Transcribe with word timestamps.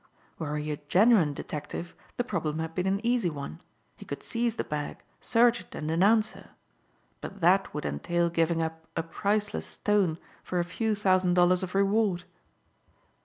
Were 0.39 0.57
he 0.57 0.71
a 0.71 0.77
genuine 0.77 1.35
detective 1.35 1.93
the 2.17 2.23
problem 2.23 2.57
had 2.57 2.73
been 2.73 2.87
an 2.87 3.05
easy 3.05 3.29
one. 3.29 3.61
He 3.95 4.03
could 4.03 4.23
seize 4.23 4.55
the 4.55 4.63
bag, 4.63 5.03
search 5.21 5.61
it 5.61 5.75
and 5.75 5.87
denounce 5.89 6.31
her. 6.31 6.49
But 7.21 7.39
that 7.41 7.71
would 7.75 7.85
entail 7.85 8.31
giving 8.31 8.63
up 8.63 8.87
a 8.95 9.03
priceless 9.03 9.67
stone 9.67 10.17
for 10.41 10.59
a 10.59 10.63
few 10.65 10.95
thousand 10.95 11.35
dollars 11.35 11.61
of 11.61 11.75
reward. 11.75 12.23